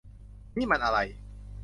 [0.57, 0.99] นี่มันอะไร?